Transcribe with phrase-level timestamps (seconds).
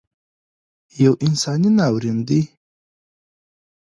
[1.03, 2.41] یو انساني ناورین دی